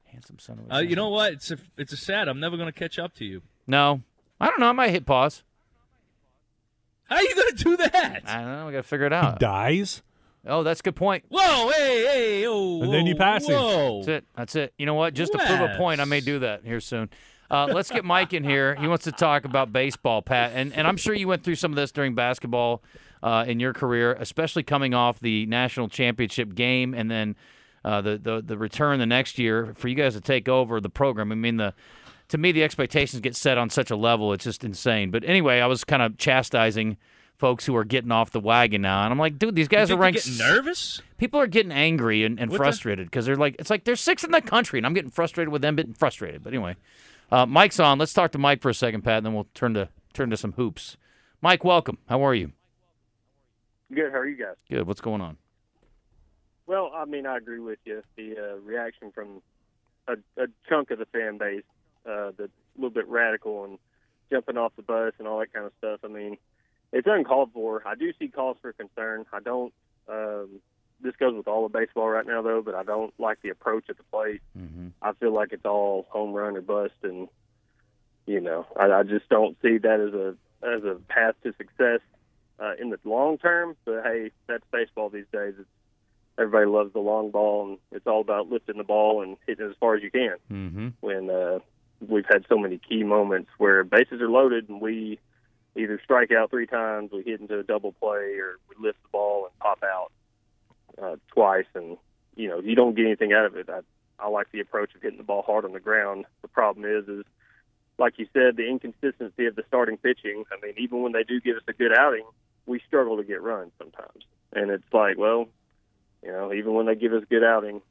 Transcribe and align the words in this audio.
Handsome 0.05 0.39
son 0.39 0.59
of 0.59 0.67
a 0.71 0.75
Uh, 0.75 0.79
you 0.79 0.95
know 0.95 1.09
what? 1.09 1.33
It's 1.33 1.51
a 1.51 1.57
it's 1.77 1.91
a 1.91 1.97
sad. 1.97 2.29
I'm 2.29 2.39
never 2.39 2.55
going 2.55 2.71
to 2.71 2.79
catch 2.79 2.97
up 2.97 3.13
to 3.15 3.25
you. 3.25 3.41
No. 3.67 4.01
I 4.39 4.47
don't 4.47 4.61
know. 4.61 4.69
I 4.69 4.71
might 4.71 4.91
hit 4.91 5.05
pause. 5.05 5.43
How 7.09 7.17
are 7.17 7.21
you 7.21 7.35
going 7.35 7.55
to 7.55 7.63
do 7.65 7.77
that? 7.77 8.21
I 8.25 8.35
don't 8.41 8.45
know. 8.51 8.65
We 8.67 8.71
got 8.71 8.77
to 8.77 8.83
figure 8.83 9.05
it 9.07 9.13
out. 9.13 9.33
He 9.33 9.39
dies. 9.39 10.01
Oh, 10.47 10.63
that's 10.63 10.79
a 10.79 10.83
good 10.83 10.95
point. 10.95 11.25
Whoa, 11.29 11.69
hey, 11.69 12.05
hey, 12.05 12.47
oh, 12.47 12.81
And 12.81 12.93
then 12.93 13.05
you 13.05 13.15
pass 13.15 13.47
him. 13.47 13.55
Whoa. 13.55 13.97
That's 13.97 14.07
it. 14.07 14.25
That's 14.35 14.55
it. 14.55 14.73
You 14.77 14.85
know 14.85 14.93
what? 14.93 15.13
Just 15.13 15.31
to 15.33 15.37
prove 15.37 15.61
a 15.61 15.75
point, 15.77 16.01
I 16.01 16.05
may 16.05 16.21
do 16.21 16.39
that 16.39 16.63
here 16.63 16.79
soon. 16.79 17.09
Uh, 17.49 17.67
let's 17.71 17.89
get 17.89 18.03
Mike 18.03 18.33
in 18.33 18.43
here. 18.43 18.75
He 18.75 18.87
wants 18.87 19.05
to 19.05 19.11
talk 19.11 19.45
about 19.45 19.71
baseball, 19.71 20.21
Pat, 20.21 20.51
and 20.53 20.73
and 20.73 20.85
I'm 20.85 20.97
sure 20.97 21.13
you 21.13 21.27
went 21.27 21.43
through 21.43 21.55
some 21.55 21.71
of 21.71 21.75
this 21.77 21.91
during 21.91 22.13
basketball 22.13 22.83
uh, 23.23 23.45
in 23.47 23.59
your 23.59 23.73
career, 23.73 24.13
especially 24.19 24.63
coming 24.63 24.93
off 24.93 25.19
the 25.19 25.45
national 25.45 25.87
championship 25.87 26.55
game 26.55 26.93
and 26.93 27.09
then 27.09 27.35
uh, 27.85 28.01
the, 28.01 28.17
the 28.17 28.41
the 28.45 28.57
return 28.57 28.99
the 28.99 29.05
next 29.05 29.39
year 29.39 29.73
for 29.77 29.87
you 29.87 29.95
guys 29.95 30.13
to 30.13 30.21
take 30.21 30.49
over 30.49 30.81
the 30.81 30.89
program. 30.89 31.31
I 31.31 31.35
mean 31.35 31.57
the. 31.57 31.73
To 32.31 32.37
me, 32.37 32.51
the 32.51 32.61
expectations 32.61 33.21
get 33.21 33.37
set 33.37 33.57
on 33.57 33.69
such 33.69 33.89
a 33.89 33.95
level; 33.95 34.33
it's 34.33 34.43
just 34.43 34.65
insane. 34.65 35.11
But 35.11 35.23
anyway, 35.23 35.61
I 35.61 35.65
was 35.65 35.85
kind 35.85 36.01
of 36.01 36.17
chastising 36.17 36.97
folks 37.37 37.65
who 37.65 37.75
are 37.75 37.83
getting 37.83 38.11
off 38.11 38.31
the 38.31 38.39
wagon 38.39 38.81
now, 38.81 39.03
and 39.03 39.11
I'm 39.11 39.19
like, 39.19 39.37
dude, 39.37 39.55
these 39.55 39.67
guys 39.67 39.91
are 39.91 39.97
ranked. 39.97 40.25
you're 40.25 40.37
getting 40.37 40.55
nervous? 40.55 41.01
people 41.17 41.39
are 41.39 41.47
getting 41.47 41.71
angry 41.71 42.23
and, 42.23 42.39
and 42.39 42.53
frustrated 42.55 43.07
because 43.07 43.25
they're 43.25 43.35
like, 43.35 43.55
it's 43.59 43.69
like 43.69 43.83
they're 43.83 43.95
sixth 43.95 44.25
in 44.25 44.31
the 44.31 44.41
country, 44.41 44.79
and 44.79 44.85
I'm 44.85 44.93
getting 44.93 45.11
frustrated 45.11 45.51
with 45.51 45.61
them 45.61 45.75
getting 45.75 45.93
frustrated. 45.93 46.43
But 46.43 46.53
anyway, 46.53 46.75
uh, 47.31 47.45
Mike's 47.45 47.79
on. 47.79 47.97
Let's 47.97 48.13
talk 48.13 48.31
to 48.31 48.37
Mike 48.37 48.61
for 48.61 48.69
a 48.69 48.73
second, 48.73 49.01
Pat, 49.01 49.17
and 49.17 49.25
then 49.25 49.33
we'll 49.33 49.47
turn 49.53 49.73
to 49.73 49.89
turn 50.13 50.29
to 50.29 50.37
some 50.37 50.53
hoops. 50.53 50.97
Mike, 51.41 51.63
welcome. 51.63 51.97
How 52.07 52.25
are 52.25 52.33
you? 52.33 52.51
Good. 53.93 54.11
How 54.11 54.19
are 54.19 54.27
you 54.27 54.37
guys? 54.37 54.55
Good. 54.69 54.87
What's 54.87 55.01
going 55.01 55.21
on? 55.21 55.37
Well, 56.65 56.91
I 56.93 57.05
mean, 57.05 57.25
I 57.25 57.37
agree 57.37 57.59
with 57.59 57.79
you. 57.85 58.03
The 58.17 58.35
uh, 58.37 58.55
reaction 58.59 59.11
from 59.11 59.41
a, 60.07 60.13
a 60.41 60.47
chunk 60.67 60.91
of 60.91 60.99
the 60.99 61.05
fan 61.05 61.37
base, 61.37 61.63
uh, 62.05 62.31
the 62.35 62.49
little 62.75 62.89
bit 62.89 63.07
radical 63.07 63.63
and 63.63 63.77
jumping 64.29 64.57
off 64.57 64.73
the 64.75 64.81
bus 64.81 65.13
and 65.19 65.27
all 65.27 65.39
that 65.39 65.53
kind 65.53 65.65
of 65.65 65.71
stuff. 65.77 66.01
I 66.03 66.07
mean, 66.07 66.37
it's 66.91 67.07
uncalled 67.09 67.51
for. 67.53 67.85
I 67.85 67.95
do 67.95 68.11
see 68.19 68.27
calls 68.27 68.57
for 68.61 68.73
concern. 68.73 69.25
I 69.33 69.39
don't. 69.39 69.73
Um, 70.07 70.61
this 71.01 71.15
goes 71.19 71.35
with 71.35 71.47
all 71.47 71.65
of 71.65 71.71
baseball 71.71 72.09
right 72.09 72.25
now, 72.25 72.41
though. 72.41 72.61
But 72.61 72.75
I 72.75 72.83
don't 72.83 73.13
like 73.19 73.41
the 73.41 73.49
approach 73.49 73.85
at 73.89 73.97
the 73.97 74.03
plate. 74.03 74.41
Mm-hmm. 74.57 74.87
I 75.01 75.13
feel 75.13 75.33
like 75.33 75.51
it's 75.51 75.65
all 75.65 76.07
home 76.09 76.33
run 76.33 76.57
or 76.57 76.61
bust, 76.61 76.93
and 77.03 77.27
you 78.25 78.41
know, 78.41 78.65
I, 78.79 78.91
I 78.91 79.03
just 79.03 79.27
don't 79.29 79.57
see 79.61 79.77
that 79.77 79.99
as 79.99 80.13
a 80.13 80.35
as 80.63 80.83
a 80.83 80.95
path 81.07 81.35
to 81.43 81.53
success 81.57 81.99
uh, 82.59 82.73
in 82.79 82.89
the 82.89 82.99
long 83.03 83.37
term. 83.37 83.75
But 83.85 84.03
hey, 84.03 84.31
that's 84.47 84.63
baseball 84.71 85.09
these 85.09 85.25
days. 85.31 85.53
It's 85.59 85.69
everybody 86.37 86.67
loves 86.67 86.93
the 86.93 86.99
long 86.99 87.31
ball, 87.31 87.67
and 87.67 87.77
it's 87.91 88.07
all 88.07 88.21
about 88.21 88.49
lifting 88.49 88.77
the 88.77 88.83
ball 88.83 89.21
and 89.21 89.37
hitting 89.45 89.65
it 89.65 89.69
as 89.69 89.75
far 89.79 89.95
as 89.95 90.03
you 90.03 90.11
can. 90.11 90.35
Mm-hmm. 90.51 90.87
When 91.01 91.29
uh, 91.29 91.59
we've 92.07 92.25
had 92.29 92.45
so 92.47 92.57
many 92.57 92.77
key 92.77 93.03
moments 93.03 93.49
where 93.57 93.83
bases 93.83 94.21
are 94.21 94.29
loaded 94.29 94.69
and 94.69 94.81
we 94.81 95.19
either 95.77 95.99
strike 96.03 96.31
out 96.31 96.49
three 96.49 96.67
times, 96.67 97.11
we 97.11 97.23
hit 97.23 97.39
into 97.39 97.59
a 97.59 97.63
double 97.63 97.93
play, 97.93 98.35
or 98.39 98.57
we 98.69 98.75
lift 98.85 99.01
the 99.03 99.09
ball 99.09 99.45
and 99.45 99.59
pop 99.59 99.83
out 99.83 100.11
uh, 101.01 101.15
twice, 101.27 101.65
and 101.73 101.97
you 102.35 102.49
know 102.49 102.59
you 102.59 102.75
don't 102.75 102.95
get 102.95 103.05
anything 103.05 103.33
out 103.33 103.45
of 103.45 103.55
it. 103.55 103.69
I, 103.69 103.79
I 104.19 104.29
like 104.29 104.51
the 104.51 104.59
approach 104.59 104.95
of 104.95 105.01
hitting 105.01 105.17
the 105.17 105.23
ball 105.23 105.43
hard 105.43 105.65
on 105.65 105.73
the 105.73 105.79
ground. 105.79 106.25
The 106.41 106.47
problem 106.47 106.85
is, 106.85 107.07
is 107.07 107.23
like 107.97 108.17
you 108.17 108.27
said, 108.33 108.57
the 108.57 108.67
inconsistency 108.67 109.45
of 109.45 109.55
the 109.55 109.63
starting 109.67 109.97
pitching. 109.97 110.43
I 110.51 110.65
mean, 110.65 110.75
even 110.77 111.01
when 111.01 111.11
they 111.11 111.23
do 111.23 111.39
give 111.39 111.57
us 111.57 111.63
a 111.67 111.73
good 111.73 111.93
outing, 111.93 112.25
we 112.65 112.81
struggle 112.87 113.17
to 113.17 113.23
get 113.23 113.41
runs 113.41 113.71
sometimes, 113.77 114.23
and 114.53 114.71
it's 114.71 114.91
like, 114.91 115.17
well, 115.17 115.47
you 116.23 116.31
know, 116.31 116.53
even 116.53 116.73
when 116.73 116.85
they 116.85 116.95
give 116.95 117.13
us 117.13 117.23
good 117.29 117.43
outing, 117.43 117.81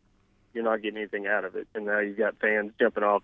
you're 0.53 0.65
not 0.65 0.83
getting 0.83 0.99
anything 0.99 1.27
out 1.27 1.45
of 1.45 1.55
it. 1.55 1.69
And 1.75 1.87
now 1.87 2.01
you've 2.01 2.19
got 2.19 2.39
fans 2.41 2.73
jumping 2.81 3.05
off 3.05 3.23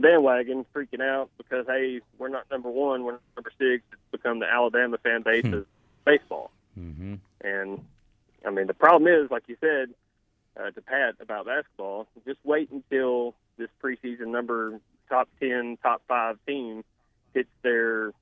bandwagon, 0.00 0.64
freaking 0.74 1.00
out 1.00 1.30
because 1.38 1.66
hey, 1.66 2.00
we're 2.18 2.28
not 2.28 2.50
number 2.50 2.70
one, 2.70 3.04
we're 3.04 3.12
not 3.12 3.22
number 3.36 3.50
six. 3.58 3.82
It's 3.92 4.02
become 4.10 4.38
the 4.40 4.50
Alabama 4.50 4.98
fan 4.98 5.22
base 5.22 5.46
of 5.46 5.66
baseball. 6.04 6.50
Mm-hmm. 6.78 7.14
And 7.42 7.84
I 8.46 8.50
mean, 8.50 8.66
the 8.66 8.74
problem 8.74 9.12
is, 9.12 9.30
like 9.30 9.44
you 9.46 9.56
said 9.60 9.90
uh, 10.58 10.70
to 10.70 10.80
Pat 10.80 11.16
about 11.20 11.46
basketball, 11.46 12.06
just 12.26 12.40
wait 12.44 12.70
until 12.70 13.34
this 13.56 13.68
preseason 13.82 14.28
number 14.28 14.80
top 15.08 15.28
ten, 15.40 15.78
top 15.82 16.02
five 16.08 16.38
team 16.46 16.84
hits 17.32 17.50
their, 17.62 18.12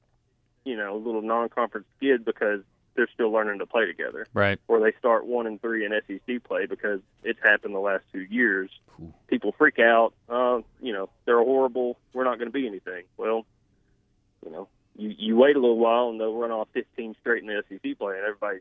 you 0.65 0.77
know, 0.77 0.97
little 0.97 1.23
non-conference 1.23 1.87
skid 1.97 2.25
because 2.25 2.61
they're 2.95 3.09
still 3.15 3.31
learning 3.33 3.59
to 3.61 3.67
play 3.67 3.87
together 3.87 4.27
Right. 4.35 4.59
or 4.69 4.81
they 4.81 4.93
start 4.99 5.25
one 5.27 5.47
and 5.47 5.61
three 5.61 5.85
in 5.87 5.93
SEC 6.07 6.43
play 6.45 6.67
because 6.67 7.01
it's 7.25 7.39
happened 7.43 7.75
the 7.75 7.79
last 7.81 8.05
two 8.13 8.21
years. 8.23 8.71
People 9.29 9.53
freak 9.57 9.79
out. 9.79 10.13
Uh, 10.29 10.61
you 10.81 10.93
know, 10.93 11.09
they're 11.25 11.43
horrible. 11.43 11.99
We're 12.13 12.25
not 12.25 12.39
going 12.39 12.49
to 12.49 12.53
be 12.53 12.67
anything. 12.67 13.05
Well, 13.17 13.47
you 14.45 14.53
know, 14.53 14.69
you 14.97 15.15
you 15.19 15.37
wait 15.37 15.57
a 15.57 15.59
little 15.59 15.79
while 15.79 16.11
and 16.11 16.21
they'll 16.21 16.35
run 16.35 16.51
off 16.51 16.69
15 16.75 17.17
straight 17.21 17.43
in 17.43 17.49
the 17.49 17.63
SEC 17.69 17.99
play, 17.99 18.17
and 18.17 18.25
everybody, 18.27 18.59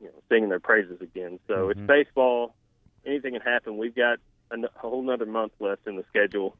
you 0.00 0.06
know, 0.08 0.12
singing 0.28 0.50
their 0.50 0.60
praises 0.60 1.00
again. 1.00 1.38
So 1.48 1.70
it's 1.70 1.80
baseball. 1.80 2.54
Anything 3.06 3.32
can 3.32 3.40
happen. 3.42 3.78
We've 3.78 3.94
got 3.94 4.18
a 4.50 4.56
whole 4.76 5.00
another 5.02 5.26
month 5.26 5.52
left 5.60 5.86
in 5.86 5.96
the 5.96 6.04
schedule. 6.10 6.56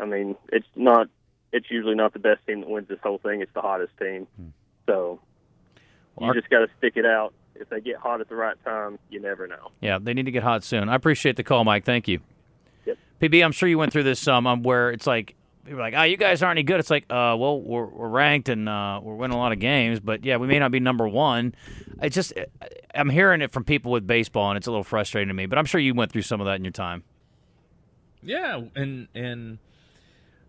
I 0.00 0.06
mean, 0.06 0.36
it's 0.50 0.66
not. 0.74 1.08
It's 1.52 1.70
usually 1.70 1.96
not 1.96 2.12
the 2.14 2.18
best 2.20 2.46
team 2.46 2.60
that 2.60 2.68
wins 2.70 2.88
this 2.88 3.00
whole 3.02 3.18
thing. 3.18 3.42
It's 3.42 3.52
the 3.52 3.60
hottest 3.60 3.92
team. 3.98 4.26
So 4.86 5.20
you 6.20 6.26
Our- 6.26 6.34
just 6.34 6.50
got 6.50 6.60
to 6.60 6.68
stick 6.78 6.94
it 6.96 7.06
out. 7.06 7.34
If 7.56 7.68
they 7.68 7.80
get 7.80 7.96
hot 7.96 8.20
at 8.22 8.28
the 8.30 8.36
right 8.36 8.56
time, 8.64 8.98
you 9.10 9.20
never 9.20 9.46
know. 9.46 9.70
Yeah, 9.80 9.98
they 10.00 10.14
need 10.14 10.24
to 10.24 10.30
get 10.30 10.42
hot 10.42 10.64
soon. 10.64 10.88
I 10.88 10.94
appreciate 10.94 11.36
the 11.36 11.42
call, 11.42 11.62
Mike. 11.64 11.84
Thank 11.84 12.08
you. 12.08 12.20
Yep. 12.86 12.96
PB, 13.20 13.44
I'm 13.44 13.52
sure 13.52 13.68
you 13.68 13.76
went 13.76 13.92
through 13.92 14.04
this 14.04 14.18
some 14.18 14.46
um, 14.46 14.62
where 14.62 14.90
it's 14.90 15.06
like 15.06 15.34
people 15.64 15.78
are 15.78 15.82
like, 15.82 15.94
"Oh, 15.94 16.04
you 16.04 16.16
guys 16.16 16.42
aren't 16.42 16.58
any 16.58 16.62
good." 16.62 16.80
It's 16.80 16.88
like, 16.88 17.04
uh, 17.10 17.36
well, 17.38 17.60
we're, 17.60 17.84
we're 17.84 18.08
ranked 18.08 18.48
and 18.48 18.66
uh, 18.66 19.00
we're 19.02 19.14
winning 19.14 19.36
a 19.36 19.38
lot 19.38 19.52
of 19.52 19.58
games, 19.58 20.00
but 20.00 20.24
yeah, 20.24 20.38
we 20.38 20.46
may 20.46 20.58
not 20.58 20.70
be 20.70 20.80
number 20.80 21.06
one. 21.06 21.54
It's 22.00 22.14
just 22.14 22.32
I'm 22.94 23.10
hearing 23.10 23.42
it 23.42 23.50
from 23.52 23.64
people 23.64 23.92
with 23.92 24.06
baseball, 24.06 24.50
and 24.50 24.56
it's 24.56 24.66
a 24.66 24.70
little 24.70 24.84
frustrating 24.84 25.28
to 25.28 25.34
me. 25.34 25.44
But 25.44 25.58
I'm 25.58 25.66
sure 25.66 25.82
you 25.82 25.92
went 25.92 26.12
through 26.12 26.22
some 26.22 26.40
of 26.40 26.46
that 26.46 26.54
in 26.54 26.64
your 26.64 26.72
time. 26.72 27.02
Yeah, 28.22 28.62
and 28.74 29.08
and 29.14 29.58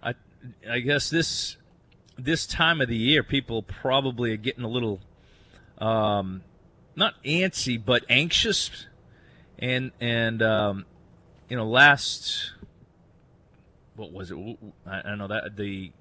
I 0.01 0.13
I 0.69 0.79
guess 0.79 1.09
this 1.09 1.57
this 2.17 2.45
time 2.45 2.79
of 2.79 2.87
the 2.87 2.95
year, 2.95 3.21
people 3.21 3.63
probably 3.63 4.31
are 4.31 4.37
getting 4.37 4.63
a 4.63 4.69
little 4.69 5.01
um, 5.81 6.43
not 6.95 7.15
antsy, 7.23 7.83
but 7.83 8.03
anxious, 8.09 8.85
and 9.59 9.91
and 9.99 10.41
um, 10.41 10.85
you 11.49 11.57
know 11.57 11.67
last 11.67 12.53
what 13.95 14.11
was 14.11 14.31
it? 14.31 14.37
I, 14.85 15.01
I 15.11 15.15
know 15.15 15.27
that 15.27 15.55
the 15.57 15.91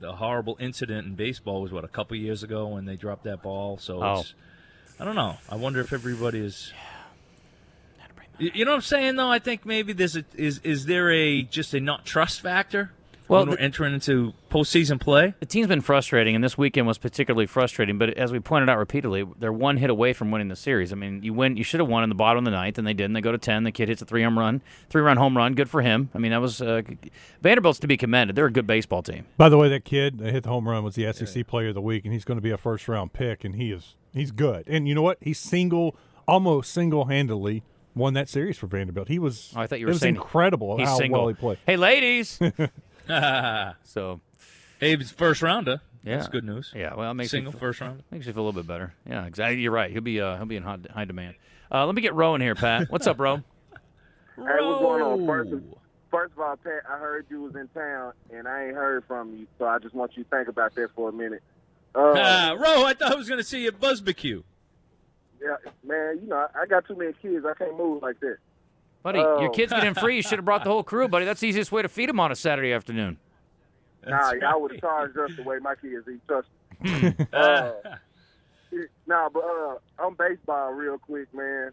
the 0.00 0.12
horrible 0.16 0.56
incident 0.60 1.06
in 1.06 1.14
baseball 1.14 1.62
was 1.62 1.72
what 1.72 1.84
a 1.84 1.88
couple 1.88 2.16
years 2.16 2.42
ago 2.42 2.66
when 2.66 2.84
they 2.84 2.96
dropped 2.96 3.24
that 3.24 3.42
ball. 3.42 3.78
So 3.78 4.02
Oh. 4.02 4.20
it's, 4.20 4.34
I 4.98 5.04
don't 5.04 5.14
know. 5.14 5.36
I 5.48 5.56
wonder 5.56 5.80
if 5.80 5.92
everybody 5.92 6.40
is. 6.40 6.72
You 8.38 8.50
you 8.54 8.64
know 8.64 8.72
what 8.72 8.76
I'm 8.76 8.82
saying? 8.82 9.16
Though 9.16 9.30
I 9.30 9.38
think 9.38 9.64
maybe 9.64 9.92
there's 9.92 10.16
a 10.16 10.24
is 10.34 10.58
is 10.64 10.86
there 10.86 11.10
a 11.12 11.42
just 11.42 11.74
a 11.74 11.80
not 11.80 12.04
trust 12.04 12.40
factor 12.40 12.92
Well, 13.32 13.42
when 13.42 13.50
we're 13.50 13.56
the- 13.56 13.62
entering 13.62 13.94
into 13.94 14.32
postseason 14.50 15.00
play? 15.00 15.34
The 15.40 15.46
team's 15.46 15.66
been 15.66 15.80
frustrating, 15.80 16.34
and 16.34 16.44
this 16.44 16.56
weekend 16.56 16.86
was 16.86 16.98
particularly 16.98 17.46
frustrating. 17.46 17.98
But 17.98 18.10
as 18.10 18.32
we 18.32 18.40
pointed 18.40 18.68
out 18.68 18.78
repeatedly, 18.78 19.26
they're 19.38 19.52
one 19.52 19.78
hit 19.78 19.90
away 19.90 20.12
from 20.12 20.30
winning 20.30 20.48
the 20.48 20.56
series. 20.56 20.92
I 20.92 20.96
mean, 20.96 21.22
you 21.22 21.32
win, 21.34 21.56
you 21.56 21.64
should 21.64 21.80
have 21.80 21.88
won 21.88 22.02
in 22.02 22.08
the 22.08 22.14
bottom 22.14 22.38
of 22.38 22.44
the 22.44 22.50
ninth, 22.50 22.78
and 22.78 22.86
they 22.86 22.94
didn't. 22.94 23.14
They 23.14 23.20
go 23.20 23.32
to 23.32 23.38
ten. 23.38 23.64
The 23.64 23.72
kid 23.72 23.88
hits 23.88 24.02
a 24.02 24.04
three 24.04 24.22
home 24.22 24.38
run, 24.38 24.62
three 24.90 25.02
run 25.02 25.16
home 25.16 25.36
run. 25.36 25.54
Good 25.54 25.70
for 25.70 25.82
him. 25.82 26.10
I 26.14 26.18
mean, 26.18 26.30
that 26.32 26.40
was 26.40 26.60
uh, 26.62 26.82
Vanderbilt's 27.40 27.78
to 27.80 27.86
be 27.86 27.96
commended. 27.96 28.36
They're 28.36 28.46
a 28.46 28.52
good 28.52 28.66
baseball 28.66 29.02
team. 29.02 29.26
By 29.36 29.48
the 29.48 29.58
way, 29.58 29.68
that 29.68 29.84
kid 29.84 30.18
that 30.18 30.32
hit 30.32 30.42
the 30.44 30.50
home 30.50 30.68
run 30.68 30.84
was 30.84 30.94
the 30.94 31.12
SEC 31.12 31.46
Player 31.46 31.68
of 31.68 31.74
the 31.74 31.80
Week, 31.82 32.04
and 32.04 32.12
he's 32.12 32.24
going 32.24 32.38
to 32.38 32.42
be 32.42 32.50
a 32.50 32.58
first 32.58 32.88
round 32.88 33.12
pick, 33.12 33.44
and 33.44 33.56
he 33.56 33.72
is 33.72 33.96
he's 34.14 34.30
good. 34.30 34.64
And 34.66 34.86
you 34.86 34.94
know 34.94 35.02
what? 35.02 35.18
He's 35.20 35.38
single, 35.38 35.96
almost 36.28 36.72
single 36.72 37.06
handedly 37.06 37.62
won 37.94 38.14
that 38.14 38.28
series 38.28 38.56
for 38.58 38.66
Vanderbilt. 38.66 39.08
He 39.08 39.18
was. 39.18 39.52
Oh, 39.56 39.60
I 39.60 39.66
thought 39.66 39.80
you 39.80 39.86
were 39.86 39.90
it 39.90 39.94
was 39.94 40.00
saying 40.00 40.16
incredible 40.16 40.78
He's 40.78 40.88
how 40.88 40.96
single. 40.98 41.20
well 41.20 41.28
he 41.28 41.34
played. 41.34 41.58
Hey, 41.66 41.76
ladies. 41.76 42.38
so 43.84 44.20
Abe's 44.80 45.10
first 45.10 45.42
rounder. 45.42 45.80
Yeah. 46.04 46.16
That's 46.16 46.28
good 46.28 46.44
news. 46.44 46.72
yeah, 46.74 46.94
well, 46.94 47.10
it 47.12 47.14
makes 47.14 47.30
Single 47.30 47.52
me 47.52 47.58
feel, 47.58 47.68
first 47.68 47.80
round. 47.80 48.02
makes 48.10 48.26
you 48.26 48.32
feel 48.32 48.42
a 48.42 48.46
little 48.46 48.60
bit 48.62 48.66
better. 48.66 48.92
Yeah, 49.08 49.24
exactly. 49.26 49.60
You're 49.60 49.70
right. 49.72 49.90
He'll 49.90 50.00
be 50.00 50.20
uh, 50.20 50.36
he'll 50.36 50.46
be 50.46 50.56
in 50.56 50.62
high, 50.64 50.78
high 50.92 51.04
demand. 51.04 51.36
Uh, 51.70 51.86
let 51.86 51.94
me 51.94 52.02
get 52.02 52.14
Rowan 52.14 52.40
here, 52.40 52.54
Pat. 52.54 52.90
What's 52.90 53.06
up, 53.06 53.18
Ro? 53.18 53.42
Hey, 54.34 54.42
what's 54.44 54.80
going 54.80 55.02
on? 55.02 55.26
First 55.26 55.52
of, 55.52 55.62
first 56.10 56.32
of 56.32 56.38
all, 56.40 56.56
Pat, 56.56 56.82
I 56.88 56.96
heard 56.96 57.26
you 57.28 57.42
was 57.42 57.54
in 57.54 57.68
town, 57.68 58.14
and 58.32 58.48
I 58.48 58.64
ain't 58.68 58.74
heard 58.74 59.04
from 59.06 59.36
you, 59.36 59.46
so 59.58 59.66
I 59.66 59.78
just 59.78 59.94
want 59.94 60.16
you 60.16 60.24
to 60.24 60.30
think 60.30 60.48
about 60.48 60.74
that 60.74 60.88
for 60.96 61.10
a 61.10 61.12
minute. 61.12 61.42
Uh, 61.94 62.14
Ah, 62.16 62.56
Ro, 62.58 62.84
I 62.86 62.94
thought 62.94 63.12
I 63.12 63.14
was 63.14 63.28
going 63.28 63.38
to 63.40 63.44
see 63.44 63.60
you 63.62 63.68
at 63.68 63.78
Buzzbecue. 63.78 64.42
yeah, 65.40 65.56
man, 65.86 66.18
you 66.22 66.28
know, 66.28 66.46
I 66.58 66.64
got 66.64 66.88
too 66.88 66.96
many 66.96 67.12
kids. 67.20 67.44
I 67.44 67.52
can't 67.52 67.76
move 67.76 68.02
like 68.02 68.20
that. 68.20 68.38
Buddy, 69.02 69.18
your 69.18 69.48
Oh. 69.48 69.50
kids 69.50 69.72
get 69.72 69.84
in 69.84 69.94
free. 69.94 70.16
You 70.16 70.22
should 70.22 70.38
have 70.38 70.44
brought 70.44 70.62
the 70.64 70.70
whole 70.70 70.84
crew, 70.84 71.08
buddy. 71.08 71.24
That's 71.24 71.40
the 71.40 71.48
easiest 71.48 71.72
way 71.72 71.82
to 71.82 71.88
feed 71.88 72.08
them 72.08 72.20
on 72.20 72.30
a 72.30 72.36
Saturday 72.36 72.72
afternoon. 72.72 73.18
Nah, 74.06 74.30
That's 74.30 74.40
y'all 74.42 74.60
would 74.62 74.72
have 74.72 74.80
charged 74.80 75.18
us 75.18 75.30
the 75.36 75.42
way 75.42 75.58
my 75.58 75.74
kids 75.74 76.06
eat. 76.08 76.20
Trust 76.26 76.48
me. 76.80 77.14
uh, 77.32 77.72
nah, 79.06 79.28
but 79.28 79.42
uh, 79.44 79.78
on 80.04 80.14
baseball, 80.14 80.72
real 80.72 80.98
quick, 80.98 81.32
man. 81.34 81.70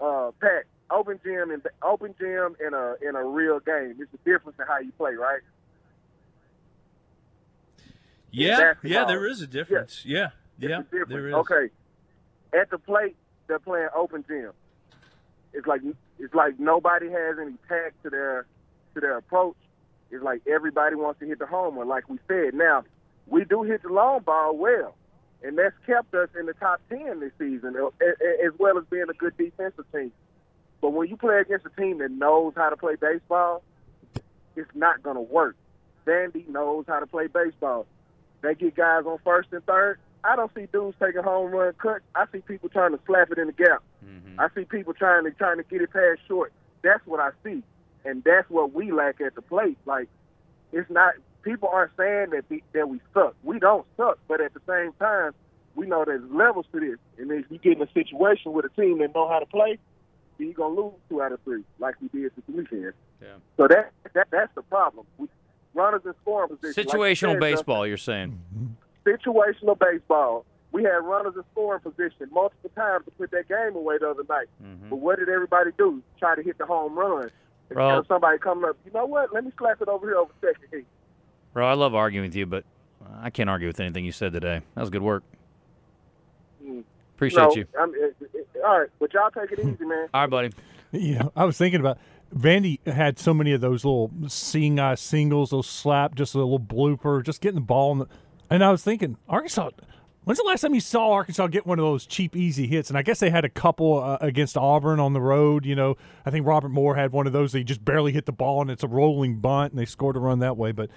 Uh, 0.00 0.30
Pat, 0.40 0.64
open 0.90 1.18
gym 1.24 1.50
and 1.52 1.62
open 1.82 2.14
gym 2.18 2.56
in 2.64 2.74
a 2.74 2.94
in 3.00 3.14
a 3.16 3.24
real 3.24 3.60
game. 3.60 3.96
It's 4.00 4.12
a 4.14 4.18
difference 4.28 4.58
in 4.58 4.66
how 4.66 4.78
you 4.78 4.92
play, 4.92 5.14
right? 5.14 5.40
Yeah, 8.30 8.74
yeah, 8.82 9.04
there 9.04 9.26
is 9.26 9.42
a 9.42 9.46
difference. 9.46 10.04
Yeah, 10.06 10.28
It's 10.58 10.58
yeah, 10.58 10.68
difference. 10.80 11.08
there 11.10 11.28
is. 11.28 11.34
Okay. 11.34 11.68
At 12.58 12.70
the 12.70 12.78
plate, 12.78 13.16
they're 13.46 13.58
playing 13.58 13.88
open 13.94 14.24
gym. 14.26 14.52
It's 15.52 15.66
like 15.66 15.82
it's 16.22 16.34
like 16.34 16.58
nobody 16.60 17.10
has 17.10 17.36
any 17.40 17.54
tact 17.68 18.00
to 18.04 18.10
their 18.10 18.46
to 18.94 19.00
their 19.00 19.18
approach. 19.18 19.56
It's 20.12 20.22
like 20.22 20.40
everybody 20.46 20.94
wants 20.94 21.18
to 21.20 21.26
hit 21.26 21.40
the 21.40 21.46
home 21.46 21.76
run, 21.76 21.88
like 21.88 22.08
we 22.08 22.18
said. 22.28 22.54
Now, 22.54 22.84
we 23.26 23.44
do 23.44 23.62
hit 23.64 23.82
the 23.82 23.88
long 23.88 24.20
ball 24.20 24.56
well, 24.56 24.94
and 25.42 25.58
that's 25.58 25.74
kept 25.84 26.14
us 26.14 26.28
in 26.38 26.46
the 26.46 26.52
top 26.54 26.80
ten 26.88 27.18
this 27.18 27.32
season, 27.38 27.74
uh, 27.76 27.86
a- 28.00 28.44
as 28.46 28.52
well 28.58 28.78
as 28.78 28.84
being 28.84 29.06
a 29.10 29.14
good 29.14 29.36
defensive 29.36 29.84
team. 29.90 30.12
But 30.80 30.90
when 30.92 31.08
you 31.08 31.16
play 31.16 31.40
against 31.40 31.66
a 31.66 31.80
team 31.80 31.98
that 31.98 32.12
knows 32.12 32.52
how 32.56 32.70
to 32.70 32.76
play 32.76 32.94
baseball, 32.94 33.62
it's 34.54 34.70
not 34.74 35.02
going 35.02 35.16
to 35.16 35.22
work. 35.22 35.56
Vandy 36.06 36.46
knows 36.48 36.84
how 36.86 37.00
to 37.00 37.06
play 37.06 37.26
baseball. 37.26 37.86
They 38.42 38.54
get 38.54 38.74
guys 38.76 39.04
on 39.06 39.18
first 39.24 39.48
and 39.52 39.64
third. 39.64 39.98
I 40.24 40.36
don't 40.36 40.52
see 40.54 40.66
dudes 40.72 40.96
taking 41.00 41.22
home 41.22 41.50
run 41.50 41.72
cuts. 41.74 42.04
I 42.14 42.26
see 42.32 42.38
people 42.38 42.68
trying 42.68 42.92
to 42.92 43.00
slap 43.06 43.30
it 43.30 43.38
in 43.38 43.46
the 43.48 43.52
gap. 43.52 43.82
Mm-hmm. 44.04 44.40
I 44.40 44.48
see 44.54 44.64
people 44.64 44.94
trying 44.94 45.24
to 45.24 45.30
trying 45.32 45.56
to 45.56 45.64
get 45.64 45.82
it 45.82 45.92
past 45.92 46.20
short. 46.28 46.52
That's 46.82 47.04
what 47.06 47.20
I 47.20 47.30
see, 47.44 47.62
and 48.04 48.22
that's 48.24 48.48
what 48.48 48.72
we 48.72 48.92
lack 48.92 49.20
at 49.20 49.34
the 49.34 49.42
plate. 49.42 49.78
Like 49.84 50.08
it's 50.72 50.90
not 50.90 51.14
people 51.42 51.68
aren't 51.72 51.92
saying 51.96 52.30
that 52.30 52.48
the, 52.48 52.62
that 52.72 52.88
we 52.88 53.00
suck. 53.12 53.34
We 53.42 53.58
don't 53.58 53.86
suck, 53.96 54.18
but 54.28 54.40
at 54.40 54.54
the 54.54 54.60
same 54.68 54.92
time, 54.98 55.32
we 55.74 55.86
know 55.86 56.04
there's 56.04 56.22
levels 56.30 56.66
to 56.72 56.80
this. 56.80 56.98
And 57.18 57.30
if 57.32 57.46
you 57.50 57.58
get 57.58 57.76
in 57.76 57.82
a 57.82 57.92
situation 57.92 58.52
with 58.52 58.64
a 58.64 58.80
team 58.80 58.98
that 58.98 59.14
know 59.14 59.28
how 59.28 59.38
to 59.38 59.46
play, 59.46 59.78
then 60.38 60.46
you're 60.48 60.54
gonna 60.54 60.74
lose 60.74 60.94
two 61.08 61.22
out 61.22 61.32
of 61.32 61.40
three, 61.42 61.64
like 61.78 61.96
we 62.00 62.08
did 62.08 62.32
this 62.36 62.54
weekend. 62.54 62.92
Yeah. 63.20 63.28
So 63.56 63.68
that, 63.68 63.92
that 64.14 64.28
that's 64.30 64.54
the 64.54 64.62
problem. 64.62 65.06
We, 65.18 65.28
runners 65.74 66.02
in 66.04 66.14
scoring 66.22 66.56
position. 66.56 66.84
like 66.86 66.96
Situational 66.96 67.32
said, 67.32 67.40
baseball, 67.40 67.86
you're 67.86 67.96
saying. 67.96 68.40
Situational 69.04 69.78
baseball. 69.78 70.44
We 70.72 70.84
had 70.84 71.04
runners 71.04 71.34
in 71.36 71.42
scoring 71.52 71.80
position 71.80 72.28
multiple 72.32 72.70
times 72.74 73.04
to 73.04 73.10
put 73.12 73.30
that 73.32 73.48
game 73.48 73.76
away 73.76 73.98
the 73.98 74.08
other 74.08 74.24
night. 74.28 74.46
Mm-hmm. 74.62 74.88
But 74.88 74.96
what 74.96 75.18
did 75.18 75.28
everybody 75.28 75.70
do? 75.76 76.02
Try 76.18 76.34
to 76.34 76.42
hit 76.42 76.56
the 76.58 76.64
home 76.64 76.98
run. 76.98 77.24
Instead 77.24 77.74
Bro. 77.74 77.98
of 77.98 78.06
somebody 78.06 78.38
coming 78.38 78.64
up, 78.64 78.76
you 78.84 78.92
know 78.92 79.06
what? 79.06 79.32
Let 79.32 79.44
me 79.44 79.52
slap 79.58 79.80
it 79.80 79.88
over 79.88 80.06
here 80.06 80.16
over 80.16 80.32
second 80.40 80.68
heat. 80.72 80.86
Bro, 81.52 81.68
I 81.68 81.74
love 81.74 81.94
arguing 81.94 82.28
with 82.28 82.34
you, 82.34 82.46
but 82.46 82.64
I 83.20 83.30
can't 83.30 83.50
argue 83.50 83.66
with 83.66 83.80
anything 83.80 84.04
you 84.04 84.12
said 84.12 84.32
today. 84.32 84.62
That 84.74 84.80
was 84.80 84.90
good 84.90 85.02
work. 85.02 85.22
Mm. 86.64 86.84
Appreciate 87.16 87.42
no, 87.42 87.54
you. 87.54 87.66
I'm, 87.78 87.94
it, 87.94 88.16
it, 88.34 88.48
all 88.64 88.80
right, 88.80 88.88
but 88.98 89.12
y'all 89.12 89.30
take 89.30 89.52
it 89.52 89.58
easy, 89.60 89.84
man. 89.84 90.08
All 90.12 90.22
right, 90.22 90.30
buddy. 90.30 90.50
You 90.92 91.18
know, 91.18 91.32
I 91.36 91.44
was 91.44 91.56
thinking 91.56 91.80
about 91.80 91.98
Vandy 92.36 92.78
had 92.86 93.18
so 93.18 93.34
many 93.34 93.52
of 93.52 93.60
those 93.60 93.84
little 93.84 94.10
seeing 94.28 94.78
eye 94.78 94.94
singles, 94.94 95.50
those 95.50 95.66
slap, 95.66 96.14
just 96.14 96.34
a 96.34 96.38
little 96.38 96.60
blooper, 96.60 97.22
just 97.24 97.40
getting 97.40 97.56
the 97.56 97.60
ball. 97.60 97.92
In 97.92 97.98
the, 98.00 98.08
and 98.54 98.64
I 98.64 98.70
was 98.70 98.82
thinking, 98.82 99.16
Arkansas. 99.28 99.70
When's 100.24 100.38
the 100.38 100.44
last 100.44 100.60
time 100.60 100.72
you 100.72 100.80
saw 100.80 101.10
Arkansas 101.10 101.48
get 101.48 101.66
one 101.66 101.80
of 101.80 101.84
those 101.84 102.06
cheap, 102.06 102.36
easy 102.36 102.68
hits? 102.68 102.88
And 102.90 102.96
I 102.96 103.02
guess 103.02 103.18
they 103.18 103.30
had 103.30 103.44
a 103.44 103.48
couple 103.48 104.00
uh, 104.00 104.18
against 104.20 104.56
Auburn 104.56 105.00
on 105.00 105.14
the 105.14 105.20
road. 105.20 105.66
You 105.66 105.74
know, 105.74 105.96
I 106.24 106.30
think 106.30 106.46
Robert 106.46 106.68
Moore 106.68 106.94
had 106.94 107.10
one 107.10 107.26
of 107.26 107.32
those. 107.32 107.52
He 107.52 107.64
just 107.64 107.84
barely 107.84 108.12
hit 108.12 108.26
the 108.26 108.32
ball, 108.32 108.60
and 108.60 108.70
it's 108.70 108.84
a 108.84 108.88
rolling 108.88 109.40
bunt, 109.40 109.72
and 109.72 109.80
they 109.80 109.84
scored 109.84 110.16
a 110.16 110.20
run 110.20 110.38
that 110.38 110.56
way. 110.56 110.70
But 110.70 110.90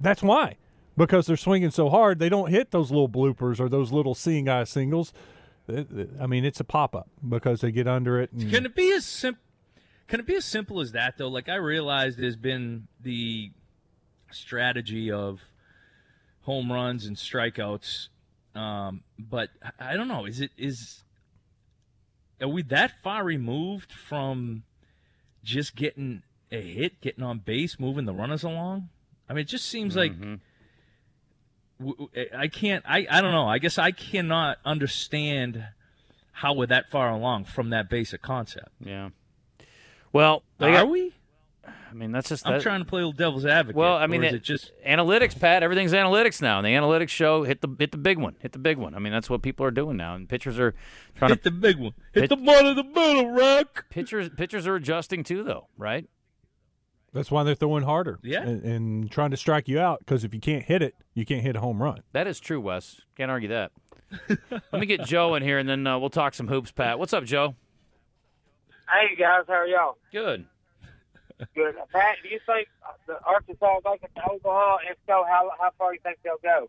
that's 0.00 0.20
why, 0.20 0.56
because 0.96 1.26
they're 1.26 1.36
swinging 1.36 1.70
so 1.70 1.88
hard, 1.90 2.18
they 2.18 2.28
don't 2.28 2.50
hit 2.50 2.72
those 2.72 2.90
little 2.90 3.08
bloopers 3.08 3.60
or 3.60 3.68
those 3.68 3.92
little 3.92 4.16
seeing 4.16 4.48
eye 4.48 4.64
singles. 4.64 5.12
I 5.68 6.26
mean, 6.26 6.44
it's 6.44 6.58
a 6.58 6.64
pop 6.64 6.96
up 6.96 7.08
because 7.28 7.60
they 7.60 7.70
get 7.70 7.86
under 7.86 8.20
it. 8.20 8.32
And, 8.32 8.50
Can 8.50 8.66
it 8.66 8.74
be 8.74 8.92
as 8.92 9.04
simple? 9.04 9.42
Can 10.08 10.20
it 10.20 10.26
be 10.26 10.36
as 10.36 10.44
simple 10.44 10.80
as 10.80 10.92
that 10.92 11.18
though? 11.18 11.28
Like 11.28 11.48
I 11.48 11.56
realize 11.56 12.16
there's 12.16 12.36
been 12.36 12.86
the 13.00 13.50
strategy 14.30 15.10
of 15.10 15.40
home 16.46 16.72
runs 16.72 17.04
and 17.06 17.16
strikeouts, 17.16 18.08
um, 18.54 19.02
but 19.18 19.50
I 19.78 19.94
don't 19.96 20.08
know. 20.08 20.24
Is 20.24 20.40
it 20.40 20.50
is 20.56 21.04
are 22.40 22.48
we 22.48 22.62
that 22.62 22.92
far 23.02 23.22
removed 23.24 23.92
from 23.92 24.62
just 25.44 25.76
getting 25.76 26.22
a 26.50 26.60
hit, 26.60 27.00
getting 27.00 27.22
on 27.24 27.38
base, 27.40 27.78
moving 27.78 28.04
the 28.06 28.12
runners 28.14 28.42
along? 28.42 28.88
I 29.28 29.32
mean, 29.34 29.42
it 29.42 29.48
just 29.48 29.66
seems 29.68 29.96
like 29.96 30.12
Mm-hmm. 30.12 30.34
w- 31.84 32.08
I 32.36 32.48
can't. 32.48 32.84
I 32.86 33.06
I 33.10 33.20
don't 33.20 33.32
know. 33.32 33.48
I 33.48 33.58
guess 33.58 33.76
I 33.78 33.90
cannot 33.90 34.58
understand 34.64 35.66
how 36.32 36.52
we're 36.52 36.66
that 36.66 36.90
far 36.90 37.10
along 37.10 37.46
from 37.46 37.70
that 37.70 37.88
basic 37.90 38.22
concept. 38.22 38.68
Yeah. 38.78 39.10
Well, 40.12 40.42
Are 40.60 40.70
got, 40.70 40.88
we? 40.88 41.12
I 41.90 41.94
mean, 41.94 42.10
that's 42.12 42.28
just 42.28 42.46
I'm 42.46 42.60
trying 42.60 42.80
to 42.80 42.84
play 42.84 43.00
a 43.02 43.06
little 43.06 43.12
devil's 43.16 43.46
advocate. 43.46 43.76
Well, 43.76 43.96
I 43.96 44.06
mean, 44.06 44.24
it- 44.24 44.34
it 44.34 44.42
just 44.42 44.72
analytics, 44.86 45.38
Pat. 45.38 45.62
Everything's 45.62 45.92
analytics 45.92 46.42
now, 46.42 46.58
and 46.58 46.66
the 46.66 46.70
analytics 46.70 47.08
show 47.10 47.44
hit 47.44 47.60
the 47.60 47.68
hit 47.78 47.92
the 47.92 47.98
big 47.98 48.18
one, 48.18 48.34
hit 48.40 48.52
the 48.52 48.58
big 48.58 48.76
one. 48.78 48.94
I 48.94 48.98
mean, 48.98 49.12
that's 49.12 49.30
what 49.30 49.42
people 49.42 49.64
are 49.66 49.70
doing 49.70 49.96
now, 49.96 50.14
and 50.14 50.28
pitchers 50.28 50.58
are 50.58 50.74
trying 51.14 51.30
hit 51.30 51.42
to 51.44 51.50
hit 51.50 51.54
the 51.54 51.60
big 51.60 51.76
one, 51.78 51.92
hit 52.12 52.22
Hit- 52.22 52.30
the 52.30 52.36
one 52.36 52.66
in 52.66 52.76
the 52.76 52.84
middle, 52.84 53.30
Rock? 53.30 53.86
pitchers 53.90 54.28
pitchers 54.36 54.66
are 54.66 54.74
adjusting 54.76 55.22
too, 55.24 55.42
though, 55.44 55.68
right? 55.76 56.08
That's 57.12 57.30
why 57.30 57.44
they're 57.44 57.54
throwing 57.54 57.84
harder. 57.84 58.18
Yeah. 58.22 58.42
And, 58.42 58.62
and 58.62 59.10
trying 59.10 59.30
to 59.30 59.38
strike 59.38 59.68
you 59.68 59.80
out 59.80 60.00
because 60.00 60.22
if 60.24 60.34
you 60.34 60.40
can't 60.40 60.64
hit 60.64 60.82
it, 60.82 60.94
you 61.14 61.24
can't 61.24 61.40
hit 61.42 61.56
a 61.56 61.60
home 61.60 61.82
run. 61.82 62.02
That 62.12 62.26
is 62.26 62.38
true, 62.40 62.60
Wes. 62.60 63.00
Can't 63.16 63.30
argue 63.30 63.48
that. 63.48 63.72
Let 64.50 64.80
me 64.80 64.84
get 64.86 65.02
Joe 65.04 65.34
in 65.34 65.42
here, 65.42 65.58
and 65.58 65.66
then 65.68 65.86
uh, 65.86 65.98
we'll 65.98 66.10
talk 66.10 66.34
some 66.34 66.48
hoops. 66.48 66.72
Pat, 66.72 66.98
what's 66.98 67.14
up, 67.14 67.24
Joe? 67.24 67.54
Hey 68.88 69.16
guys, 69.16 69.44
how 69.48 69.54
are 69.54 69.66
y'all? 69.66 69.96
Good. 70.12 70.46
Good. 71.54 71.74
Pat, 71.92 72.16
do 72.22 72.28
you 72.28 72.40
think 72.46 72.68
the 73.06 73.18
Arkansas 73.24 73.66
will 73.66 73.90
make 73.92 74.02
it 74.02 74.10
to 74.16 74.22
Omaha? 74.30 74.76
If 74.90 74.96
so, 75.06 75.24
how 75.28 75.50
how 75.60 75.70
far 75.76 75.90
do 75.90 75.94
you 75.94 76.00
think 76.02 76.18
they'll 76.24 76.36
go? 76.42 76.68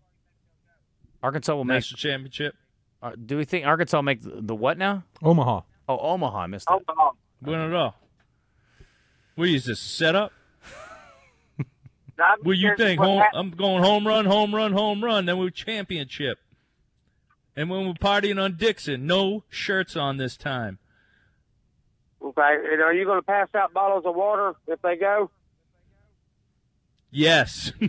Arkansas 1.23 1.53
will 1.55 1.65
make. 1.65 1.75
National 1.75 1.97
championship. 1.97 2.55
Uh, 3.01 3.11
do 3.25 3.37
we 3.37 3.45
think 3.45 3.65
Arkansas 3.65 3.97
will 3.97 4.03
make 4.03 4.21
the, 4.21 4.41
the 4.41 4.55
what 4.55 4.77
now? 4.77 5.03
Omaha. 5.23 5.61
Oh, 5.87 5.97
Omaha. 5.97 6.37
I 6.39 6.47
missed 6.47 6.67
it. 6.69 6.83
Omaha. 6.89 7.11
Win 7.41 7.59
it 7.61 7.73
all. 7.73 7.95
What 9.35 9.49
is 9.49 9.65
this 9.65 9.79
setup? 9.79 10.31
Now, 12.17 12.33
What 12.41 12.53
do 12.55 12.59
you 12.59 12.75
think? 12.75 12.99
Home, 12.99 13.21
I'm 13.31 13.51
going 13.51 13.83
home 13.83 14.07
run, 14.07 14.25
home 14.25 14.55
run, 14.55 14.73
home 14.73 15.03
run. 15.03 15.25
Then 15.27 15.37
we 15.37 15.51
championship. 15.51 16.39
And 17.55 17.69
when 17.69 17.85
we're 17.85 17.93
partying 17.93 18.41
on 18.41 18.55
Dickson, 18.55 19.05
no 19.05 19.43
shirts 19.49 19.95
on 19.95 20.17
this 20.17 20.35
time. 20.35 20.79
Okay, 22.27 22.57
and 22.71 22.81
are 22.81 22.93
you 22.93 23.05
going 23.05 23.19
to 23.19 23.25
pass 23.25 23.47
out 23.55 23.73
bottles 23.73 24.03
of 24.05 24.15
water 24.15 24.55
if 24.67 24.81
they 24.81 24.95
go? 24.95 25.29
Yes. 27.11 27.71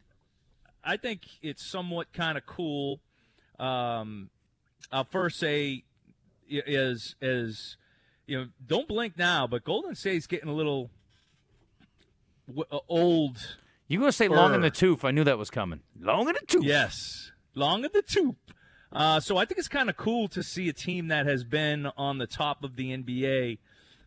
I 0.84 0.98
think 0.98 1.22
it's 1.41 1.65
somewhat 1.65 2.12
kind 2.13 2.38
of 2.38 2.46
cool. 2.46 3.00
Um, 3.60 4.29
I'll 4.91 5.03
first 5.05 5.39
say 5.39 5.84
is 6.48 7.15
is 7.22 7.77
you 8.27 8.38
know 8.39 8.48
don't 8.65 8.88
blink 8.88 9.17
now, 9.17 9.48
but 9.48 9.63
Golden 9.63 9.96
State's 9.96 10.27
getting 10.27 10.50
a 10.50 10.53
little 10.53 10.91
w- 12.48 12.65
uh, 12.72 12.79
old. 12.88 13.55
You 13.88 14.00
gonna 14.00 14.12
say 14.12 14.27
long 14.27 14.53
in 14.53 14.62
the 14.62 14.70
tooth? 14.70 15.03
I 15.05 15.10
knew 15.12 15.24
that 15.24 15.38
was 15.39 15.50
coming. 15.50 15.82
Long 16.00 16.27
in 16.27 16.36
the 16.39 16.46
tooth. 16.46 16.63
Yes, 16.63 17.32
long 17.55 17.84
in 17.86 17.91
the 17.94 18.01
tooth. 18.03 18.36
Uh, 18.92 19.20
so 19.20 19.38
I 19.38 19.46
think 19.46 19.60
it's 19.60 19.68
kind 19.68 19.89
of 19.89 19.98
cool 19.98 20.27
to 20.30 20.44
see 20.44 20.70
a 20.70 20.74
team 20.74 21.08
that 21.10 21.25
has 21.25 21.44
been 21.44 21.88
on 21.98 22.18
the 22.18 22.27
top 22.27 22.63
of 22.63 22.75
the 22.75 22.96
NBA 22.96 23.58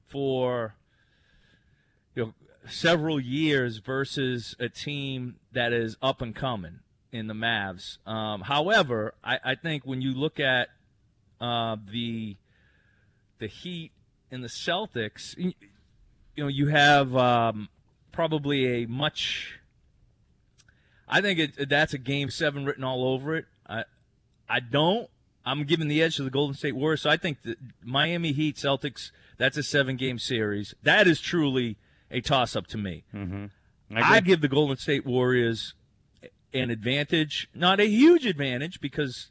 for 0.07 0.75
you 2.15 2.25
know 2.25 2.35
several 2.69 3.21
years 3.21 3.79
versus 3.79 4.57
a 4.59 4.69
team 4.69 5.37
that 5.53 5.73
is 5.73 5.97
up 6.01 6.23
and 6.23 6.35
coming 6.35 6.81
in 7.13 7.27
the 7.27 7.35
Mavs. 7.35 7.99
Um, 8.07 8.43
however, 8.43 9.15
I, 9.23 9.39
I 9.45 9.55
think 9.55 9.85
when 9.85 10.01
you 10.01 10.13
look 10.13 10.41
at 10.41 10.69
uh, 11.41 11.77
the 11.91 12.37
the 13.39 13.47
Heat 13.47 13.93
and 14.31 14.43
the 14.43 14.49
Celtics, 14.49 15.37
you, 15.37 15.53
you 16.35 16.45
know, 16.45 16.49
you 16.49 16.69
have 16.69 17.17
um, 17.17 17.69
probably 18.13 18.83
a 18.83 18.87
much. 18.87 19.61
I 21.09 21.21
think 21.21 21.39
it, 21.39 21.69
that's 21.69 21.95
a 21.95 21.99
game 21.99 22.31
seven 22.31 22.65
written 22.65 22.85
all 22.85 23.05
over 23.05 23.37
it. 23.37 23.47
I, 24.49 24.57
I 24.57 24.61
don't. 24.61 25.09
I'm 25.45 25.65
giving 25.65 25.89
the 25.89 26.03
edge 26.03 26.17
to 26.17 26.23
the 26.23 26.31
Golden 26.31 26.55
State 26.55 26.77
Warriors. 26.77 27.03
So 27.03 27.11
I 27.11 27.17
think 27.17 27.43
the 27.43 27.57
Miami 27.83 28.33
Heat 28.33 28.57
Celtics. 28.57 29.11
That's 29.39 29.57
a 29.57 29.63
seven 29.63 29.97
game 29.97 30.19
series. 30.19 30.75
That 30.83 31.07
is 31.07 31.21
truly 31.21 31.77
a 32.11 32.21
toss 32.21 32.57
up 32.57 32.67
to 32.69 32.77
me. 32.77 33.05
Mm-hmm. 33.15 33.47
I, 33.97 34.21
give 34.21 34.41
the 34.41 34.49
Golden 34.49 34.77
State 34.77 35.07
Warriors 35.07 35.75
an 36.53 36.71
advantage, 36.71 37.49
not 37.55 37.81
a 37.81 37.87
huge 37.87 38.27
advantage, 38.27 38.81
because 38.81 39.31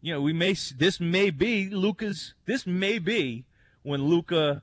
you 0.00 0.12
know 0.12 0.20
we 0.20 0.32
may 0.32 0.54
this 0.76 1.00
may 1.00 1.30
be 1.30 1.70
Luka's. 1.70 2.34
This 2.46 2.66
may 2.66 2.98
be 2.98 3.44
when 3.82 4.04
Luca 4.04 4.62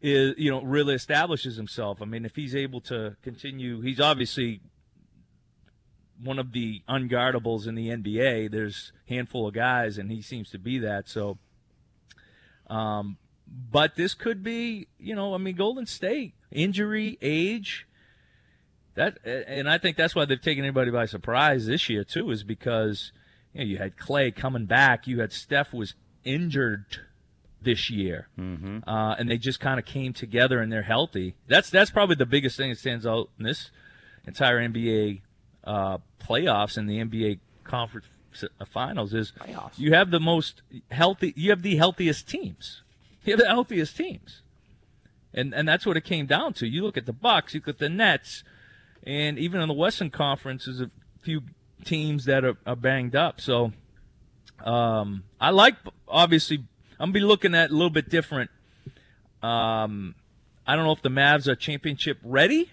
is 0.00 0.34
you 0.36 0.50
know 0.50 0.62
really 0.62 0.94
establishes 0.94 1.56
himself. 1.56 2.02
I 2.02 2.06
mean, 2.06 2.24
if 2.24 2.34
he's 2.34 2.56
able 2.56 2.80
to 2.82 3.16
continue, 3.22 3.80
he's 3.80 4.00
obviously 4.00 4.60
one 6.22 6.38
of 6.38 6.52
the 6.52 6.82
unguardables 6.88 7.66
in 7.66 7.74
the 7.74 7.88
NBA. 7.88 8.50
There's 8.50 8.92
a 9.08 9.14
handful 9.14 9.48
of 9.48 9.54
guys, 9.54 9.98
and 9.98 10.10
he 10.10 10.22
seems 10.22 10.50
to 10.50 10.58
be 10.58 10.78
that. 10.78 11.08
So, 11.08 11.38
um, 12.68 13.18
but 13.46 13.96
this 13.96 14.14
could 14.14 14.42
be, 14.42 14.88
you 14.98 15.14
know, 15.14 15.34
I 15.34 15.38
mean, 15.38 15.56
Golden 15.56 15.86
State 15.86 16.34
injury, 16.50 17.18
age. 17.20 17.86
That 18.94 19.18
and 19.24 19.68
I 19.68 19.78
think 19.78 19.96
that's 19.96 20.14
why 20.14 20.24
they've 20.24 20.40
taken 20.40 20.64
anybody 20.64 20.90
by 20.92 21.06
surprise 21.06 21.66
this 21.66 21.88
year 21.88 22.04
too, 22.04 22.30
is 22.30 22.44
because 22.44 23.10
you, 23.52 23.60
know, 23.60 23.66
you 23.66 23.78
had 23.78 23.96
Clay 23.96 24.30
coming 24.30 24.66
back, 24.66 25.06
you 25.08 25.20
had 25.20 25.32
Steph 25.32 25.72
was 25.72 25.94
injured 26.22 26.86
this 27.60 27.90
year, 27.90 28.28
Mm-hmm. 28.38 28.88
uh, 28.88 29.14
and 29.14 29.28
they 29.28 29.38
just 29.38 29.58
kind 29.58 29.80
of 29.80 29.84
came 29.84 30.12
together 30.12 30.60
and 30.60 30.70
they're 30.70 30.82
healthy. 30.82 31.34
That's 31.48 31.70
that's 31.70 31.90
probably 31.90 32.14
the 32.14 32.26
biggest 32.26 32.56
thing 32.56 32.70
that 32.70 32.78
stands 32.78 33.04
out 33.04 33.30
in 33.38 33.44
this 33.44 33.70
entire 34.26 34.60
NBA 34.60 35.22
uh, 35.64 35.98
playoffs 36.20 36.76
and 36.76 36.88
the 36.88 36.98
NBA 36.98 37.38
conference 37.64 38.06
uh, 38.42 38.64
finals 38.64 39.14
is 39.14 39.32
you 39.76 39.94
have 39.94 40.10
the 40.10 40.20
most 40.20 40.62
healthy, 40.90 41.32
you 41.36 41.50
have 41.50 41.62
the 41.62 41.76
healthiest 41.76 42.28
teams, 42.28 42.82
you 43.24 43.32
have 43.32 43.40
the 43.40 43.48
healthiest 43.48 43.96
teams, 43.96 44.42
and 45.32 45.54
and 45.54 45.68
that's 45.68 45.86
what 45.86 45.96
it 45.96 46.04
came 46.04 46.26
down 46.26 46.52
to. 46.54 46.66
You 46.66 46.82
look 46.82 46.96
at 46.96 47.06
the 47.06 47.12
Bucks, 47.12 47.54
you 47.54 47.60
look 47.60 47.68
at 47.68 47.78
the 47.78 47.88
Nets, 47.88 48.44
and 49.02 49.38
even 49.38 49.60
in 49.60 49.68
the 49.68 49.74
Western 49.74 50.10
Conference, 50.10 50.66
there's 50.66 50.80
a 50.80 50.90
few 51.20 51.42
teams 51.84 52.24
that 52.24 52.44
are, 52.44 52.56
are 52.66 52.76
banged 52.76 53.14
up. 53.14 53.40
So 53.40 53.72
um, 54.64 55.24
I 55.40 55.50
like 55.50 55.76
obviously. 56.08 56.64
I'm 57.00 57.10
gonna 57.10 57.12
be 57.12 57.20
looking 57.20 57.54
at 57.56 57.70
a 57.70 57.72
little 57.72 57.90
bit 57.90 58.08
different. 58.08 58.50
Um, 59.42 60.14
I 60.66 60.76
don't 60.76 60.84
know 60.84 60.92
if 60.92 61.02
the 61.02 61.08
Mavs 61.08 61.48
are 61.48 61.56
championship 61.56 62.18
ready. 62.22 62.70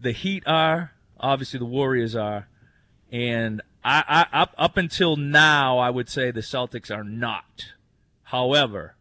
The 0.00 0.12
Heat 0.12 0.44
are. 0.46 0.92
Obviously, 1.20 1.58
the 1.58 1.64
Warriors 1.64 2.14
are. 2.14 2.48
And 3.10 3.62
I, 3.84 4.26
I 4.32 4.40
up 4.40 4.54
up 4.58 4.76
until 4.76 5.16
now, 5.16 5.78
I 5.78 5.90
would 5.90 6.08
say 6.08 6.30
the 6.30 6.40
Celtics 6.40 6.94
are 6.94 7.04
not. 7.04 7.72
However, 8.24 8.96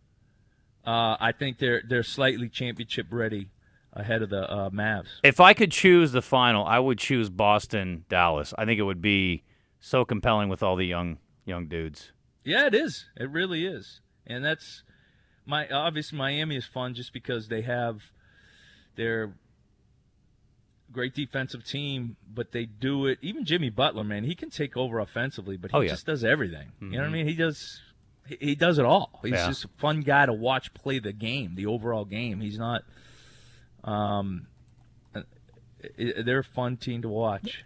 uh, 0.85 1.17
I 1.19 1.33
think 1.37 1.59
they're 1.59 1.81
they're 1.87 2.03
slightly 2.03 2.47
championship 2.47 3.07
ready 3.09 3.49
ahead 3.93 4.21
of 4.21 4.29
the 4.29 4.49
uh, 4.49 4.69
Mavs. 4.69 5.07
If 5.23 5.39
I 5.39 5.53
could 5.53 5.71
choose 5.71 6.11
the 6.11 6.21
final, 6.21 6.65
I 6.65 6.79
would 6.79 6.99
choose 6.99 7.29
Boston 7.29 8.05
Dallas. 8.07 8.53
I 8.57 8.65
think 8.65 8.79
it 8.79 8.83
would 8.83 9.01
be 9.01 9.43
so 9.79 10.05
compelling 10.05 10.49
with 10.49 10.63
all 10.63 10.75
the 10.75 10.85
young 10.85 11.17
young 11.45 11.67
dudes. 11.67 12.11
Yeah, 12.43 12.67
it 12.67 12.73
is. 12.73 13.05
It 13.17 13.29
really 13.29 13.65
is. 13.65 13.99
And 14.25 14.45
that's 14.45 14.83
my 15.45 15.67
obviously 15.67 16.17
Miami 16.17 16.55
is 16.55 16.65
fun 16.65 16.93
just 16.93 17.11
because 17.11 17.49
they 17.49 17.61
have 17.63 18.03
their 18.95 19.33
great 20.91 21.13
defensive 21.13 21.63
team, 21.65 22.15
but 22.33 22.51
they 22.51 22.65
do 22.65 23.05
it. 23.07 23.19
Even 23.21 23.45
Jimmy 23.45 23.69
Butler, 23.69 24.03
man, 24.03 24.23
he 24.23 24.35
can 24.35 24.49
take 24.49 24.75
over 24.77 24.99
offensively, 24.99 25.57
but 25.57 25.71
he 25.71 25.77
Oh, 25.77 25.81
yeah. 25.81 25.89
just 25.89 26.05
does 26.05 26.23
everything. 26.23 26.71
You 26.81 26.87
know 26.91 26.97
what 26.99 27.03
I 27.05 27.09
Mhm. 27.09 27.11
mean? 27.11 27.27
He 27.27 27.35
does. 27.35 27.81
He 28.27 28.37
he 28.39 28.55
does 28.55 28.77
it 28.77 28.85
all. 28.85 29.19
He's 29.23 29.31
Yeah. 29.33 29.47
just 29.47 29.65
a 29.65 29.67
fun 29.77 30.01
guy 30.01 30.25
to 30.25 30.33
watch 30.33 30.73
play 30.73 30.99
the 30.99 31.13
game, 31.13 31.55
the 31.55 31.65
overall 31.65 32.03
game. 32.05 32.39
He's 32.41 32.57
not. 32.57 32.83
Um, 33.83 34.47
uh, 35.15 35.21
they're 35.97 36.39
a 36.39 36.43
fun 36.43 36.77
team 36.77 37.01
to 37.03 37.09
watch. 37.09 37.63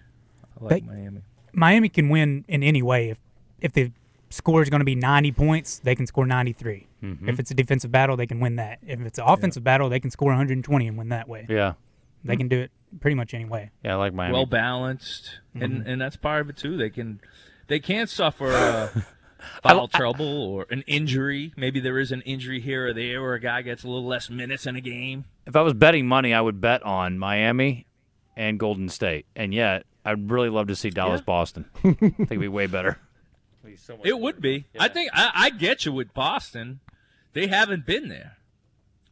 I 0.60 0.64
like 0.64 0.84
They- 0.84 0.88
Miami. 0.94 1.22
Miami 1.54 1.90
can 1.90 2.10
win 2.10 2.46
in 2.48 2.64
any 2.64 2.82
way. 2.82 3.10
If 3.10 3.20
if 3.60 3.74
the 3.74 3.92
score 4.32 4.62
is 4.64 4.70
going 4.72 4.80
to 4.80 4.86
be 4.86 4.96
90 4.96 5.32
points, 5.32 5.78
they 5.80 5.94
can 5.94 6.08
score 6.08 6.26
93. 6.26 6.88
Mhm. 7.04 7.28
If 7.30 7.40
it's 7.40 7.52
a 7.52 7.54
defensive 7.54 7.92
battle, 7.92 8.16
they 8.18 8.26
can 8.26 8.40
win 8.40 8.56
that. 8.56 8.80
If 8.82 9.00
it's 9.02 9.20
an 9.20 9.26
offensive 9.28 9.64
battle, 9.64 9.88
they 9.90 10.00
can 10.00 10.10
score 10.10 10.32
120 10.32 10.88
and 10.88 10.98
win 10.98 11.10
that 11.10 11.28
way. 11.28 11.46
Yeah. 11.50 11.74
They 12.24 12.36
can 12.38 12.48
do 12.48 12.60
it 12.60 12.72
pretty 13.00 13.16
much 13.16 13.34
any 13.34 13.46
way. 13.46 13.72
Yeah, 13.84 13.94
I 13.94 13.96
like 13.98 14.14
Miami. 14.14 14.34
well 14.34 14.46
balanced, 14.46 15.40
and 15.56 15.88
and 15.88 16.00
that's 16.02 16.16
part 16.18 16.42
of 16.42 16.50
it 16.50 16.58
too. 16.58 16.78
They 16.78 16.90
can 16.90 17.20
they 17.68 17.80
can't 17.80 18.10
suffer 18.10 18.48
uh, 18.52 18.90
foul 19.64 19.88
trouble 19.88 20.26
or 20.28 20.68
an 20.70 20.84
injury. 20.88 21.54
Maybe 21.58 21.80
there 21.80 21.98
is 22.00 22.12
an 22.12 22.22
injury 22.22 22.60
here 22.60 22.88
or 22.88 22.94
there, 22.94 23.22
where 23.22 23.34
a 23.34 23.40
guy 23.40 23.62
gets 23.64 23.84
a 23.84 23.88
little 23.88 24.06
less 24.06 24.30
minutes 24.30 24.66
in 24.68 24.76
a 24.76 24.82
game. 24.82 25.26
if 25.48 25.56
I 25.56 25.62
was 25.62 25.74
betting 25.74 26.08
money, 26.08 26.34
I 26.34 26.42
would 26.42 26.62
bet 26.62 26.84
on 26.84 27.18
Miami 27.18 27.88
and 28.38 28.60
Golden 28.60 28.88
State. 28.90 29.26
And 29.36 29.54
yet, 29.54 29.86
I'd 30.06 30.30
really 30.30 30.50
love 30.50 30.68
to 30.68 30.76
see 30.76 30.90
Dallas 30.90 31.22
Yeah. 31.22 31.26
Boston. 31.26 31.66
I 31.84 31.94
think 31.94 32.20
it'd 32.20 32.40
be 32.40 32.48
way 32.48 32.68
better. 32.68 33.00
It'd 33.64 33.72
be 33.74 33.78
so 33.78 33.98
much 33.98 34.06
It 34.06 34.20
would 34.20 34.42
be. 34.42 34.66
I 34.80 34.88
think 34.88 35.10
I, 35.14 35.32
I 35.36 35.50
get 35.50 35.86
you 35.86 35.92
with 35.92 36.14
Boston. 36.14 36.80
They 37.34 37.48
haven't 37.48 37.86
been 37.86 38.10
there. 38.10 38.38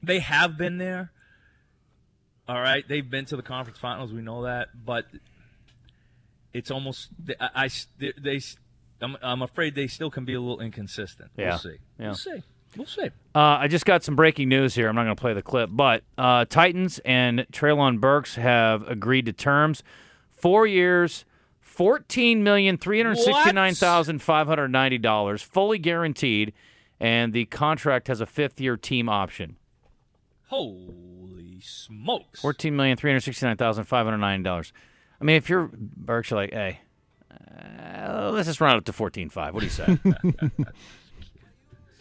They 0.04 0.20
have 0.20 0.58
been 0.58 0.78
there. 0.78 1.12
All 2.50 2.60
right, 2.60 2.84
they've 2.88 3.08
been 3.08 3.26
to 3.26 3.36
the 3.36 3.44
conference 3.44 3.78
finals. 3.78 4.12
We 4.12 4.24
know 4.24 4.46
that, 4.46 4.70
but 4.84 5.06
it's 6.52 6.72
almost 6.72 7.10
I, 7.40 7.50
I 7.54 7.70
they, 8.00 8.14
they 8.20 8.40
I'm, 9.00 9.16
I'm 9.22 9.44
afraid 9.44 9.76
they 9.76 9.86
still 9.86 10.10
can 10.10 10.26
be 10.26 10.34
a 10.34 10.42
little 10.42 10.60
inconsistent. 10.60 11.30
Yeah. 11.38 11.50
We'll 11.50 11.58
see. 11.60 11.78
Yeah. 12.00 12.06
We'll 12.08 12.16
see. 12.16 12.44
We'll 12.76 12.88
see. 12.88 13.10
Uh, 13.36 13.40
I 13.40 13.68
just 13.68 13.86
got 13.86 14.04
some 14.04 14.16
breaking 14.16 14.50
news 14.50 14.74
here. 14.74 14.90
I'm 14.90 14.96
not 14.96 15.04
going 15.04 15.16
to 15.16 15.22
play 15.22 15.34
the 15.34 15.44
clip, 15.44 15.70
but 15.72 16.04
uh, 16.18 16.46
Titans 16.46 17.00
and 17.06 17.46
Treylon 17.52 18.00
Burks 18.00 18.34
have 18.36 18.88
agreed 18.88 19.28
to 19.28 19.34
terms. 19.34 19.84
Four 20.32 20.66
years, 20.66 21.26
fourteen 21.60 22.44
million 22.44 22.78
three 22.78 23.00
hundred 23.00 23.18
sixty-nine 23.18 23.76
thousand 23.76 24.24
five 24.24 24.48
hundred 24.48 24.70
ninety 24.70 24.98
dollars, 24.98 25.44
fully 25.44 25.78
guaranteed, 25.78 26.54
and 27.00 27.32
the 27.32 27.46
contract 27.46 28.08
has 28.08 28.22
a 28.22 28.26
fifth-year 28.26 28.76
team 28.76 29.08
option. 29.08 29.56
Holy 30.48 31.29
smokes! 31.62 32.42
Fourteen 32.42 32.76
million 32.76 32.98
three 32.98 33.10
hundred 33.12 33.22
sixty-nine 33.22 33.58
thousand 33.58 33.86
five 33.86 34.06
hundred 34.06 34.18
ninety 34.20 34.44
dollars. 34.44 34.74
I 35.22 35.24
mean, 35.26 35.36
if 35.36 35.50
you're 35.50 35.70
Burks, 35.74 36.30
you're 36.32 36.40
like, 36.40 36.52
hey, 36.54 36.80
uh, 37.32 38.32
let's 38.34 38.48
just 38.48 38.62
round 38.62 38.76
it 38.76 38.78
up 38.80 38.86
to 38.86 38.94
fourteen-five. 38.94 39.54
What 39.54 39.60
do 39.62 39.66
you 39.66 39.72
say? 39.72 39.98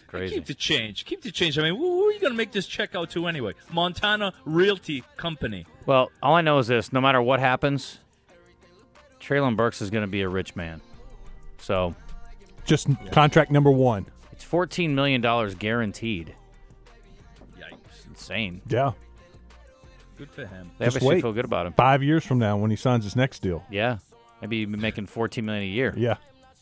Crazy. 0.07 0.37
Keep 0.37 0.47
the 0.47 0.55
change. 0.55 1.05
Keep 1.05 1.23
the 1.23 1.31
change. 1.31 1.59
I 1.59 1.63
mean, 1.65 1.77
who, 1.77 1.85
who 1.85 2.05
are 2.09 2.13
you 2.13 2.21
going 2.21 2.33
to 2.33 2.37
make 2.37 2.51
this 2.51 2.67
check 2.67 2.95
out 2.95 3.11
to 3.11 3.27
anyway? 3.27 3.53
Montana 3.73 4.33
Realty 4.47 5.05
Company. 5.19 5.67
Well, 5.85 6.11
all 6.23 6.35
I 6.35 6.41
know 6.41 6.59
is 6.59 6.67
this: 6.67 6.93
no 6.95 7.01
matter 7.01 7.21
what 7.21 7.41
happens, 7.41 7.99
Treylon 9.21 9.55
Burks 9.57 9.83
is 9.83 9.91
going 9.91 10.03
to 10.03 10.09
be 10.09 10.23
a 10.23 10.29
rich 10.29 10.57
man. 10.57 10.81
So 11.59 11.95
Just 12.65 12.89
contract 13.13 13.51
number 13.51 13.71
one. 13.71 14.07
it's 14.33 14.45
fourteen 14.45 14.95
million 14.95 15.21
dollars 15.21 15.55
guaranteed. 15.55 16.35
Yikes. 17.59 17.77
It's 17.97 18.07
insane. 18.07 18.63
Yeah. 18.67 18.93
Good 20.19 20.31
for 20.31 20.45
him. 20.47 20.71
They 20.79 20.87
Just 20.87 20.97
obviously 20.97 21.17
wait. 21.17 21.23
feel 21.23 21.33
good 21.33 21.45
about 21.45 21.67
him. 21.67 21.73
Five 21.75 22.03
years 22.03 22.25
from 22.27 22.39
now, 22.39 22.57
when 22.57 22.71
he 22.71 22.77
signs 22.77 23.05
his 23.05 23.15
next 23.17 23.41
deal. 23.41 23.65
Yeah, 23.71 23.99
maybe 24.41 24.59
he'd 24.61 24.73
be 24.73 24.79
making 24.79 25.07
fourteen 25.07 25.47
million 25.47 25.63
a 25.65 25.67
year. 25.67 25.95
Yeah. 25.97 26.17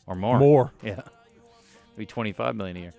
or 0.07 0.15
more. 0.15 0.39
More. 0.39 0.73
Yeah, 0.83 1.01
maybe 1.97 2.07
twenty-five 2.07 2.55
million 2.55 2.77
a 2.77 2.81
year. 2.81 2.95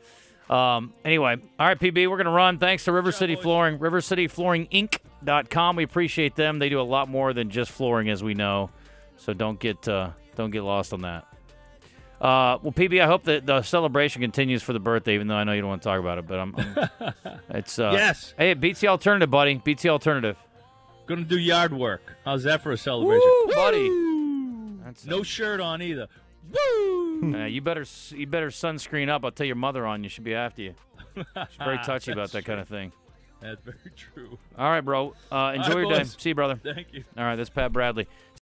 Um, 0.50 0.94
anyway, 1.06 1.36
all 1.60 1.68
right, 1.68 1.78
PB, 1.78 2.10
we're 2.10 2.18
gonna 2.18 2.32
run. 2.32 2.58
Thanks 2.58 2.86
to 2.86 2.92
River 2.92 3.12
City 3.12 3.36
Flooring, 3.36 3.80
RiverCityFlooringInc.com. 3.80 5.76
We 5.76 5.84
appreciate 5.84 6.36
them. 6.36 6.60
They 6.60 6.70
do 6.70 6.80
a 6.80 6.84
lot 6.84 7.10
more 7.10 7.34
than 7.34 7.50
just 7.50 7.72
flooring, 7.72 8.10
as 8.10 8.24
we 8.24 8.34
know. 8.34 8.70
So 9.18 9.34
don't 9.34 9.60
get 9.60 9.88
uh, 9.88 10.12
don't 10.36 10.52
get 10.52 10.64
lost 10.64 10.94
on 10.94 11.02
that. 11.02 11.26
Uh, 12.20 12.58
well, 12.64 12.72
PB, 12.74 13.00
I 13.02 13.06
hope 13.06 13.26
that 13.26 13.46
the 13.46 13.62
celebration 13.62 14.22
continues 14.24 14.64
for 14.64 14.74
the 14.74 14.80
birthday, 14.80 15.14
even 15.14 15.28
though 15.28 15.36
I 15.36 15.44
know 15.44 15.52
you 15.54 15.62
don't 15.62 15.70
want 15.70 15.84
to 15.84 15.88
talk 15.90 16.00
about 16.00 16.18
it. 16.18 16.28
But 16.28 16.40
I'm, 16.40 16.56
I'm 16.58 17.14
it's 17.52 17.78
uh, 17.78 17.92
Yes. 17.94 18.34
Hey, 18.38 18.50
it 18.52 18.60
beats 18.60 18.80
the 18.80 18.88
alternative, 18.88 19.30
buddy. 19.30 19.56
Beats 19.56 19.84
the 19.84 19.90
alternative, 19.90 20.36
Going 21.08 21.24
to 21.24 21.28
do 21.28 21.40
yard 21.40 21.74
work. 21.74 22.02
How's 22.26 22.44
that 22.44 22.62
for 22.62 22.72
a 22.72 22.78
celebration? 22.78 23.22
Woo, 23.46 23.54
buddy. 23.56 24.84
That's 24.84 25.06
No 25.06 25.24
shirt 25.24 25.60
on 25.60 25.82
either. 25.82 26.08
Woo! 26.52 27.34
Uh, 27.36 27.46
you 27.46 27.62
better 27.62 27.86
you 28.12 28.28
better 28.28 28.50
sunscreen 28.50 29.10
up. 29.10 29.26
I'll 29.26 29.32
tell 29.32 29.46
your 29.48 29.56
mother 29.56 29.86
on 29.86 30.04
you. 30.04 30.10
She'll 30.10 30.24
be 30.24 30.36
after 30.36 30.62
you. 30.62 30.76
She's 31.16 31.26
very 31.58 31.78
touchy 31.84 32.12
about 32.12 32.32
That's 32.32 32.34
that 32.34 32.46
kind 32.46 32.60
of 32.60 32.68
thing. 32.68 32.92
That's 33.42 33.62
very 33.64 33.78
true. 33.96 34.38
All 34.58 34.70
right, 34.70 34.82
bro. 34.82 35.14
Uh, 35.32 35.54
enjoy 35.56 35.70
All 35.72 35.76
right, 35.78 35.90
your 35.90 36.00
day. 36.00 36.04
See 36.18 36.30
you, 36.30 36.36
brother. 36.36 36.60
Thank 36.64 36.94
you. 36.94 37.04
All 37.18 37.24
right, 37.24 37.36
that's 37.36 37.50
Pat 37.50 37.72
Bradley. 37.72 38.08